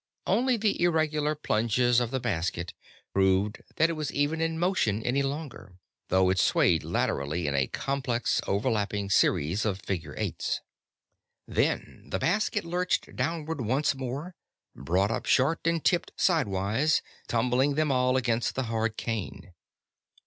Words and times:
Only 0.25 0.57
the 0.57 0.81
irregular 0.81 1.35
plunges 1.35 1.99
of 1.99 2.09
the 2.09 2.19
basket 2.19 2.73
proved 3.13 3.61
that 3.75 3.91
it 3.91 3.93
was 3.93 4.11
even 4.11 4.41
in 4.41 4.57
motion 4.57 5.03
any 5.03 5.21
longer, 5.21 5.75
though 6.07 6.31
it 6.31 6.39
swayed 6.39 6.83
laterally 6.83 7.45
in 7.45 7.53
a 7.53 7.67
complex, 7.67 8.41
overlapping 8.47 9.11
series 9.11 9.63
of 9.63 9.79
figure 9.83 10.15
eights. 10.17 10.59
Then 11.47 12.05
the 12.09 12.17
basket 12.17 12.65
lurched 12.65 13.15
downward 13.15 13.61
once 13.61 13.93
more, 13.93 14.33
brought 14.75 15.11
up 15.11 15.27
short, 15.27 15.59
and 15.65 15.85
tipped 15.85 16.13
sidewise, 16.15 17.03
tumbling 17.27 17.75
them 17.75 17.91
all 17.91 18.17
against 18.17 18.55
the 18.55 18.63
hard 18.63 18.97
cane. 18.97 19.53